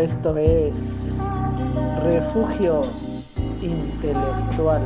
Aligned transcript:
Esto 0.00 0.34
es 0.38 1.14
Refugio 2.02 2.80
Intelectual. 3.60 4.82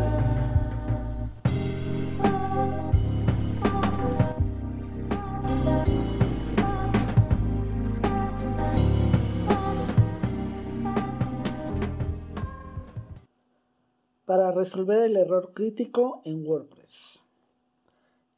Para 14.26 14.50
resolver 14.50 15.04
el 15.04 15.16
error 15.16 15.52
crítico 15.54 16.22
en 16.24 16.44
WordPress. 16.44 17.20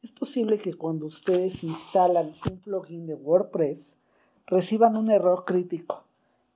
Es 0.03 0.11
posible 0.11 0.59
que 0.59 0.75
cuando 0.75 1.07
ustedes 1.07 1.63
instalan 1.63 2.35
un 2.47 2.59
plugin 2.59 3.07
de 3.07 3.15
WordPress 3.15 3.97
reciban 4.45 4.95
un 4.95 5.09
error 5.09 5.43
crítico 5.43 6.06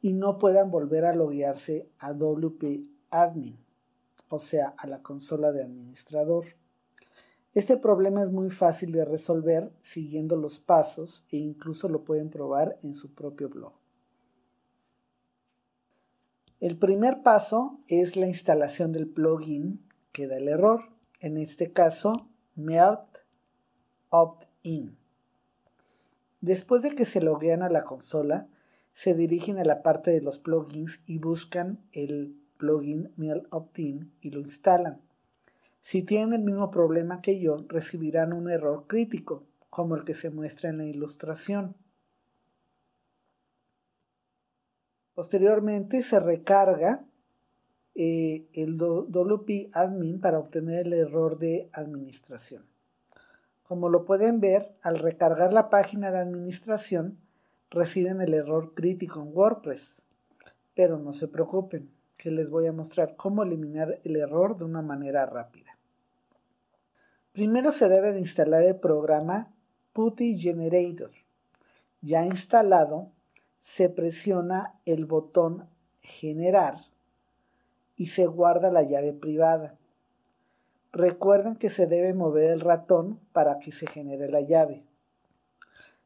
y 0.02 0.14
no 0.14 0.38
puedan 0.38 0.72
volver 0.72 1.05
a 1.05 1.16
loguearse 1.16 1.90
a 2.00 2.14
WP 2.14 2.88
Admin, 3.12 3.58
o 4.30 4.40
sea, 4.40 4.74
a 4.77 4.88
la 4.88 5.02
consola 5.04 5.52
de 5.52 5.64
administrador. 5.64 6.55
Este 7.54 7.77
problema 7.77 8.24
es 8.24 8.32
muy 8.32 8.50
fácil 8.50 8.94
de 8.94 9.05
resolver 9.05 9.72
siguiendo 9.82 10.36
los 10.38 10.60
pasos 10.60 11.26
e 11.30 11.38
incluso 11.38 11.90
lo 11.90 12.04
pueden 12.04 12.30
probar 12.30 12.80
en 12.82 12.94
su 12.94 13.14
propio 13.14 13.50
blog. 13.50 13.74
El 16.62 16.77
primer 16.77 17.24
paso 17.24 17.80
es 17.88 18.16
la 18.16 18.27
instalación 18.27 18.94
del 18.94 19.08
plugin 19.08 19.82
que 20.12 20.27
da 20.27 20.38
el 20.38 20.48
error, 20.48 20.84
en 21.20 21.38
este 21.38 21.72
caso 21.72 22.13
Melt 22.55 23.02
Opt-in. 24.10 24.98
Después 26.40 26.84
de 26.84 26.96
que 26.96 27.05
se 27.05 27.22
loguean 27.22 27.63
a 27.63 27.70
la 27.70 27.84
consola, 27.84 28.48
se 28.93 29.13
dirigen 29.13 29.57
a 29.57 29.63
la 29.63 29.81
parte 29.84 30.11
de 30.11 30.21
los 30.21 30.39
plugins 30.39 31.01
y 31.05 31.17
buscan 31.17 31.79
el 31.91 32.35
plugin 32.57 33.11
Mail 33.15 33.47
Opt-in 33.49 34.11
y 34.21 34.31
lo 34.31 34.39
instalan. 34.39 35.01
Si 35.81 36.03
tienen 36.03 36.34
el 36.34 36.41
mismo 36.41 36.70
problema 36.70 37.21
que 37.21 37.39
yo, 37.39 37.65
recibirán 37.67 38.34
un 38.34 38.49
error 38.49 38.85
crítico, 38.87 39.43
como 39.69 39.95
el 39.95 40.03
que 40.03 40.13
se 40.13 40.29
muestra 40.29 40.69
en 40.69 40.77
la 40.77 40.85
ilustración. 40.85 41.75
Posteriormente 45.15 46.03
se 46.03 46.19
recarga 46.19 47.03
eh, 47.95 48.47
el 48.53 48.77
WP 48.77 49.69
Admin 49.73 50.21
para 50.21 50.39
obtener 50.39 50.87
el 50.87 50.93
error 50.93 51.37
de 51.39 51.69
administración. 51.73 52.65
Como 53.63 53.89
lo 53.89 54.05
pueden 54.05 54.39
ver, 54.39 54.75
al 54.81 54.99
recargar 54.99 55.53
la 55.53 55.69
página 55.69 56.12
de 56.12 56.19
administración, 56.19 57.17
reciben 57.72 58.22
el 58.22 58.36
error 58.36 58.74
crítico 58.76 59.22
en 59.22 59.36
WordPress. 59.36 60.05
Pero 60.76 61.00
no 61.00 61.14
se 61.14 61.27
preocupen, 61.27 61.90
que 62.18 62.30
les 62.30 62.50
voy 62.50 62.68
a 62.68 62.74
mostrar 62.74 63.16
cómo 63.16 63.41
eliminar 63.41 64.00
el 64.03 64.16
error 64.18 64.56
de 64.56 64.66
una 64.66 64.84
manera 64.84 65.25
rápida. 65.25 65.78
Primero 67.34 67.72
se 67.72 67.90
debe 67.90 68.14
de 68.14 68.19
instalar 68.19 68.64
el 68.64 68.75
programa 68.75 69.52
Putty 69.94 70.38
Generator. 70.38 71.12
Ya 72.02 72.25
instalado, 72.25 73.12
se 73.62 73.90
presiona 73.90 74.80
el 74.86 75.06
botón 75.06 75.68
Generar 76.02 76.78
y 77.96 78.08
se 78.08 78.25
guarda 78.25 78.72
la 78.72 78.81
llave 78.81 79.14
privada. 79.14 79.78
Recuerden 80.92 81.56
que 81.56 81.69
se 81.69 81.86
debe 81.86 82.14
mover 82.14 82.52
el 82.52 82.59
ratón 82.59 83.19
para 83.31 83.59
que 83.59 83.72
se 83.72 83.88
genere 83.88 84.30
la 84.30 84.42
llave. 84.42 84.84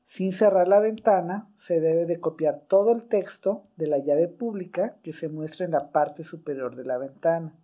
Sin 0.06 0.32
cerrar 0.32 0.68
la 0.68 0.80
ventana, 0.80 1.50
se 1.58 1.80
debe 1.80 2.06
de 2.06 2.20
copiar 2.20 2.62
todo 2.68 2.92
el 2.92 3.08
texto 3.08 3.64
de 3.76 3.88
la 3.88 3.98
llave 3.98 4.28
pública 4.28 4.98
que 5.02 5.14
se 5.14 5.30
muestra 5.30 5.66
en 5.66 5.72
la 5.72 5.92
parte 5.92 6.24
superior 6.24 6.76
de 6.76 6.86
la 6.86 7.00
ventana. 7.00 7.56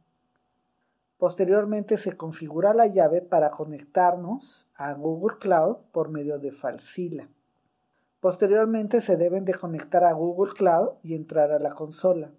Posteriormente 1.17 1.97
se 1.97 2.17
configura 2.17 2.73
la 2.73 2.87
llave 2.87 3.21
para 3.21 3.51
conectarnos 3.51 4.67
a 4.73 4.91
Google 4.93 5.37
Cloud 5.39 5.77
por 5.91 6.09
medio 6.09 6.39
de 6.39 6.51
Falsila. 6.51 7.29
Posteriormente 8.19 9.01
se 9.01 9.17
deben 9.17 9.45
de 9.45 9.53
conectar 9.53 10.03
a 10.03 10.13
Google 10.13 10.53
Cloud 10.53 10.93
y 11.03 11.13
entrar 11.13 11.51
a 11.51 11.59
la 11.59 11.75
consola. 11.75 12.31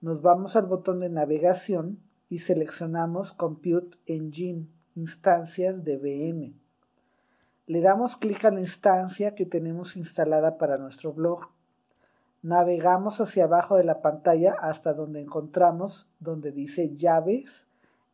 Nos 0.00 0.22
vamos 0.22 0.56
al 0.56 0.66
botón 0.66 0.98
de 0.98 1.08
navegación 1.08 2.00
y 2.28 2.40
seleccionamos 2.40 3.32
Compute 3.32 3.96
Engine, 4.06 4.66
instancias 4.96 5.84
de 5.84 5.96
VM. 5.98 6.63
Le 7.66 7.80
damos 7.80 8.16
clic 8.16 8.44
a 8.44 8.50
la 8.50 8.60
instancia 8.60 9.34
que 9.34 9.46
tenemos 9.46 9.96
instalada 9.96 10.58
para 10.58 10.76
nuestro 10.76 11.14
blog. 11.14 11.48
Navegamos 12.42 13.22
hacia 13.22 13.44
abajo 13.44 13.76
de 13.76 13.84
la 13.84 14.02
pantalla 14.02 14.54
hasta 14.60 14.92
donde 14.92 15.22
encontramos 15.22 16.06
donde 16.20 16.52
dice 16.52 16.94
llaves 16.94 17.66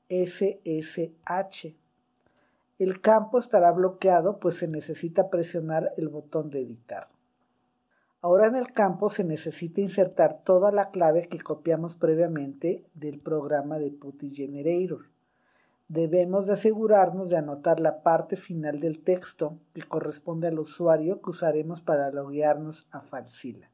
SSH. 0.09 1.75
El 2.79 3.01
campo 3.01 3.41
estará 3.41 3.73
bloqueado 3.73 4.39
pues 4.39 4.57
se 4.57 4.69
necesita 4.69 5.31
presionar 5.31 5.95
el 5.97 6.09
botón 6.09 6.51
de 6.51 6.61
editar. 6.61 7.09
Ahora 8.23 8.47
en 8.47 8.55
el 8.55 8.73
campo 8.73 9.11
se 9.11 9.25
necesita 9.25 9.81
insertar 9.81 10.43
toda 10.45 10.71
la 10.71 10.91
clave 10.91 11.27
que 11.27 11.41
copiamos 11.41 11.97
previamente 11.97 12.85
del 12.95 13.19
programa 13.19 13.81
de 13.81 13.91
Putty 13.91 14.33
Generator 14.33 15.11
debemos 15.91 16.47
de 16.47 16.53
asegurarnos 16.53 17.31
de 17.31 17.37
anotar 17.37 17.81
la 17.81 18.05
parte 18.05 18.37
final 18.37 18.79
del 18.79 19.03
texto 19.03 19.59
que 19.75 19.83
corresponde 19.83 20.47
al 20.47 20.61
usuario 20.61 21.21
que 21.21 21.31
usaremos 21.31 21.81
para 21.81 22.13
loguearnos 22.13 22.87
a 22.93 23.01
Falsila. 23.01 23.69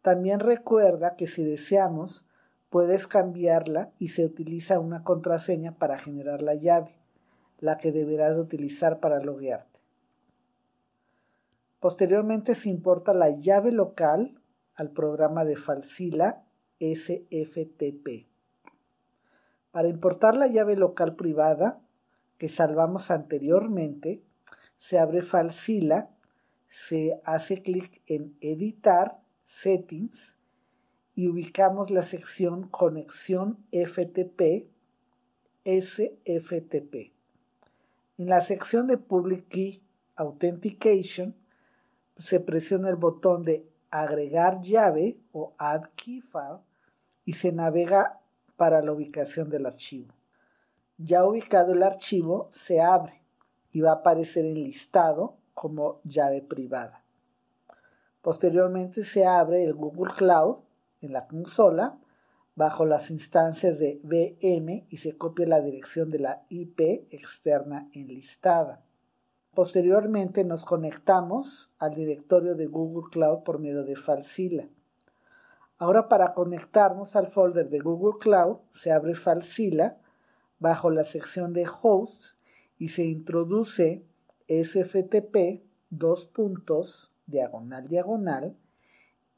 También 0.00 0.40
recuerda 0.40 1.14
que 1.14 1.26
si 1.26 1.44
deseamos, 1.44 2.24
puedes 2.70 3.06
cambiarla 3.06 3.92
y 3.98 4.08
se 4.08 4.24
utiliza 4.24 4.80
una 4.80 5.04
contraseña 5.04 5.72
para 5.76 5.98
generar 5.98 6.40
la 6.40 6.54
llave, 6.54 6.96
la 7.60 7.76
que 7.76 7.92
deberás 7.92 8.36
de 8.36 8.40
utilizar 8.40 8.98
para 8.98 9.20
loguearte. 9.20 9.80
Posteriormente 11.80 12.54
se 12.54 12.70
importa 12.70 13.12
la 13.12 13.28
llave 13.28 13.72
local 13.72 14.40
al 14.74 14.90
programa 14.92 15.44
de 15.44 15.56
Falsila 15.56 16.44
SFTP. 16.80 18.27
Para 19.78 19.90
importar 19.90 20.34
la 20.34 20.48
llave 20.48 20.74
local 20.74 21.14
privada 21.14 21.80
que 22.36 22.48
salvamos 22.48 23.12
anteriormente, 23.12 24.24
se 24.76 24.98
abre 24.98 25.22
Falsila, 25.22 26.10
se 26.66 27.20
hace 27.22 27.62
clic 27.62 28.02
en 28.06 28.36
Editar, 28.40 29.20
Settings 29.44 30.36
y 31.14 31.28
ubicamos 31.28 31.92
la 31.92 32.02
sección 32.02 32.66
Conexión 32.66 33.64
FTP, 33.70 34.66
SFTP. 35.64 37.12
En 38.16 38.26
la 38.26 38.40
sección 38.40 38.88
de 38.88 38.98
Public 38.98 39.46
Key 39.46 39.80
Authentication 40.16 41.36
se 42.16 42.40
presiona 42.40 42.88
el 42.88 42.96
botón 42.96 43.44
de 43.44 43.64
Agregar 43.92 44.60
llave 44.60 45.20
o 45.30 45.54
Add 45.56 45.90
Key 45.94 46.20
File 46.20 46.64
y 47.24 47.34
se 47.34 47.52
navega 47.52 48.18
para 48.58 48.82
la 48.82 48.92
ubicación 48.92 49.48
del 49.48 49.66
archivo. 49.66 50.12
Ya 50.98 51.24
ubicado 51.24 51.72
el 51.72 51.84
archivo, 51.84 52.48
se 52.50 52.80
abre 52.80 53.22
y 53.70 53.80
va 53.80 53.92
a 53.92 53.94
aparecer 53.94 54.44
enlistado 54.44 55.36
como 55.54 56.00
llave 56.02 56.42
privada. 56.42 57.04
Posteriormente 58.20 59.04
se 59.04 59.24
abre 59.24 59.62
el 59.62 59.74
Google 59.74 60.12
Cloud 60.12 60.56
en 61.00 61.12
la 61.12 61.28
consola 61.28 61.98
bajo 62.56 62.84
las 62.84 63.10
instancias 63.10 63.78
de 63.78 64.00
VM 64.02 64.86
y 64.90 64.96
se 64.96 65.16
copia 65.16 65.46
la 65.46 65.60
dirección 65.60 66.10
de 66.10 66.18
la 66.18 66.42
IP 66.48 66.80
externa 67.10 67.88
enlistada. 67.92 68.82
Posteriormente 69.54 70.42
nos 70.42 70.64
conectamos 70.64 71.70
al 71.78 71.94
directorio 71.94 72.56
de 72.56 72.66
Google 72.66 73.08
Cloud 73.12 73.44
por 73.44 73.60
medio 73.60 73.84
de 73.84 73.94
Falsila. 73.94 74.68
Ahora 75.78 76.08
para 76.08 76.34
conectarnos 76.34 77.14
al 77.14 77.28
folder 77.28 77.70
de 77.70 77.78
Google 77.78 78.18
Cloud 78.18 78.58
se 78.70 78.90
abre 78.90 79.14
Falsila 79.14 79.96
bajo 80.58 80.90
la 80.90 81.04
sección 81.04 81.52
de 81.52 81.68
Hosts 81.68 82.36
y 82.78 82.88
se 82.88 83.04
introduce 83.04 84.04
SFTP 84.48 85.62
dos 85.90 86.26
puntos 86.26 87.12
diagonal 87.26 87.86
diagonal 87.86 88.56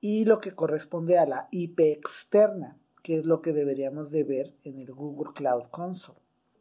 y 0.00 0.24
lo 0.24 0.40
que 0.40 0.52
corresponde 0.52 1.18
a 1.18 1.26
la 1.26 1.48
IP 1.50 1.80
externa, 1.80 2.78
que 3.02 3.18
es 3.18 3.26
lo 3.26 3.42
que 3.42 3.52
deberíamos 3.52 4.10
de 4.10 4.24
ver 4.24 4.54
en 4.64 4.78
el 4.78 4.94
Google 4.94 5.34
Cloud 5.34 5.64
Console. 5.70 6.18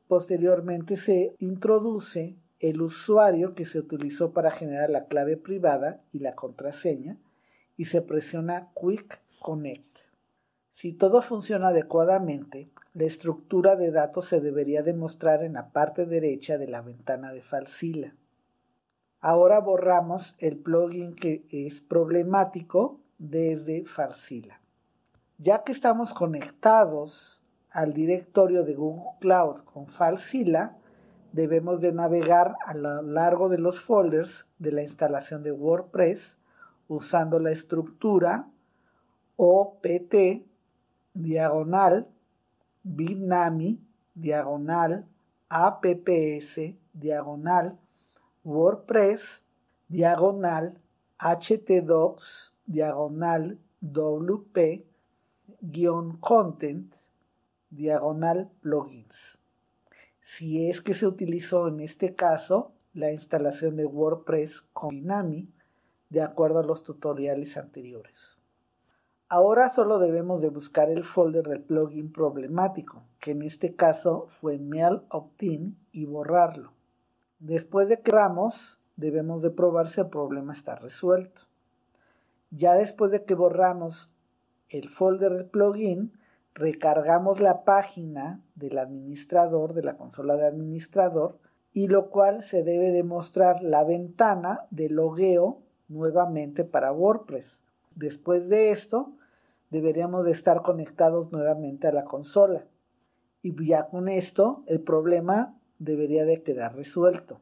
Posteriormente 0.10 0.98
se 0.98 1.36
introduce 1.40 2.36
el 2.60 2.82
usuario 2.82 3.56
que 3.56 3.66
se 3.66 3.80
utilizó 3.80 4.34
para 4.34 4.52
generar 4.52 4.90
la 4.90 5.06
clave 5.06 5.38
privada 5.38 6.02
y 6.12 6.20
la 6.20 6.36
contraseña 6.36 7.18
y 7.78 7.86
se 7.86 8.02
presiona 8.02 8.74
Quick 8.76 9.22
Connect. 9.40 9.98
Si 10.72 10.94
todo 10.94 11.22
funciona 11.22 11.70
adecuadamente, 11.70 12.70
la 12.94 13.06
estructura 13.06 13.76
de 13.76 13.92
datos 13.92 14.28
se 14.28 14.40
debería 14.40 14.84
demostrar 14.84 15.44
en 15.44 15.54
la 15.54 15.72
parte 15.72 16.06
derecha 16.06 16.58
de 16.58 16.68
la 16.68 16.82
ventana 16.82 17.32
de 17.32 17.42
Falsila. 17.42 18.16
Ahora 19.22 19.60
borramos 19.60 20.36
el 20.40 20.58
plugin 20.58 21.14
que 21.14 21.46
es 21.50 21.82
problemático 21.82 23.02
desde 23.18 23.86
Farsila. 23.86 24.62
Ya 25.38 25.64
que 25.64 25.74
estamos 25.74 26.14
conectados 26.14 27.44
al 27.70 27.94
directorio 27.94 28.64
de 28.64 28.76
Google 28.76 29.18
Cloud 29.20 29.60
con 29.66 29.88
Farsila, 29.88 30.78
debemos 31.34 31.82
de 31.82 31.92
navegar 31.92 32.56
a 32.66 32.74
lo 32.74 33.02
largo 33.02 33.50
de 33.50 33.58
los 33.58 33.82
folders 33.82 34.48
de 34.58 34.72
la 34.72 34.84
instalación 34.84 35.44
de 35.44 35.52
WordPress 35.52 36.38
usando 36.88 37.40
la 37.40 37.52
estructura 37.52 38.48
OPT 39.42 40.44
diagonal 41.14 42.12
Bitnami 42.84 43.80
diagonal 44.14 45.06
apps 45.48 46.60
diagonal 46.92 47.80
WordPress 48.44 49.42
diagonal 49.88 50.76
htdocs 51.18 52.52
diagonal 52.68 53.58
wp 53.80 54.58
guion 55.62 56.18
content 56.20 56.96
diagonal 57.72 58.52
plugins 58.62 59.40
si 60.20 60.70
es 60.70 60.82
que 60.82 60.94
se 60.94 61.08
utilizó 61.08 61.70
en 61.70 61.80
este 61.80 62.14
caso 62.14 62.74
la 62.94 63.14
instalación 63.14 63.78
de 63.78 63.86
WordPress 63.86 64.66
con 64.74 65.00
Binami 65.00 65.48
de 66.10 66.22
acuerdo 66.22 66.60
a 66.60 66.64
los 66.64 66.84
tutoriales 66.84 67.56
anteriores. 67.56 68.40
Ahora 69.32 69.70
solo 69.70 70.00
debemos 70.00 70.42
de 70.42 70.50
buscar 70.50 70.90
el 70.90 71.04
folder 71.04 71.48
del 71.48 71.62
plugin 71.62 72.12
problemático, 72.12 73.04
que 73.20 73.30
en 73.30 73.44
este 73.44 73.76
caso 73.76 74.26
fue 74.42 74.58
mail 74.58 75.04
opt-in 75.10 75.78
y 75.92 76.06
borrarlo. 76.06 76.74
Después 77.38 77.90
de 77.90 78.02
que 78.02 78.10
borramos, 78.10 78.82
debemos 78.96 79.44
de 79.44 79.52
probar 79.52 79.88
si 79.88 80.02
el 80.02 80.08
problema 80.08 80.52
está 80.52 80.74
resuelto. 80.74 81.44
Ya 82.50 82.74
después 82.74 83.12
de 83.12 83.24
que 83.24 83.36
borramos 83.36 84.10
el 84.68 84.90
folder 84.90 85.34
del 85.34 85.46
plugin, 85.46 86.12
recargamos 86.56 87.40
la 87.40 87.64
página 87.64 88.42
del 88.56 88.80
administrador, 88.80 89.74
de 89.76 89.84
la 89.84 89.96
consola 89.96 90.38
de 90.38 90.48
administrador, 90.48 91.38
y 91.72 91.86
lo 91.86 92.10
cual 92.10 92.42
se 92.42 92.64
debe 92.64 92.90
demostrar 92.90 93.62
la 93.62 93.84
ventana 93.84 94.66
de 94.72 94.90
logueo 94.90 95.60
nuevamente 95.88 96.64
para 96.64 96.92
WordPress. 96.92 97.62
Después 97.94 98.50
de 98.50 98.72
esto, 98.72 99.14
deberíamos 99.70 100.26
de 100.26 100.32
estar 100.32 100.62
conectados 100.62 101.32
nuevamente 101.32 101.88
a 101.88 101.92
la 101.92 102.06
consola. 102.06 102.66
Y 103.42 103.54
ya 103.66 103.88
con 103.88 104.10
esto, 104.10 104.64
el 104.68 104.82
problema 104.82 105.58
debería 105.78 106.26
de 106.26 106.44
quedar 106.44 106.76
resuelto. 106.76 107.40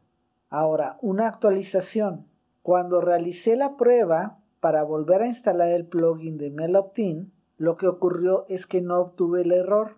Ahora, 0.49 0.97
una 1.01 1.27
actualización. 1.27 2.27
Cuando 2.61 3.01
realicé 3.01 3.55
la 3.55 3.77
prueba 3.77 4.39
para 4.59 4.83
volver 4.83 5.21
a 5.21 5.27
instalar 5.27 5.69
el 5.69 5.85
plugin 5.85 6.37
de 6.37 6.51
MailOptin, 6.51 7.31
lo 7.57 7.77
que 7.77 7.87
ocurrió 7.87 8.45
es 8.49 8.67
que 8.67 8.81
no 8.81 8.99
obtuve 8.99 9.41
el 9.41 9.51
error 9.51 9.97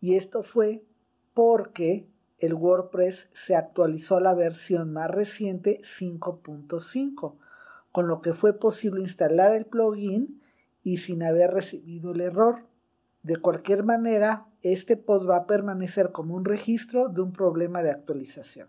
y 0.00 0.16
esto 0.16 0.42
fue 0.42 0.84
porque 1.34 2.08
el 2.38 2.54
WordPress 2.54 3.28
se 3.32 3.54
actualizó 3.54 4.16
a 4.16 4.20
la 4.20 4.34
versión 4.34 4.92
más 4.92 5.10
reciente 5.10 5.80
5.5, 5.82 7.34
con 7.92 8.08
lo 8.08 8.22
que 8.22 8.32
fue 8.32 8.54
posible 8.54 9.02
instalar 9.02 9.54
el 9.54 9.66
plugin 9.66 10.40
y 10.82 10.98
sin 10.98 11.22
haber 11.22 11.50
recibido 11.50 12.12
el 12.12 12.20
error. 12.20 12.66
De 13.22 13.36
cualquier 13.36 13.84
manera, 13.84 14.46
este 14.62 14.96
post 14.96 15.28
va 15.28 15.36
a 15.36 15.46
permanecer 15.46 16.12
como 16.12 16.34
un 16.34 16.44
registro 16.44 17.08
de 17.08 17.20
un 17.20 17.32
problema 17.32 17.82
de 17.82 17.90
actualización. 17.90 18.68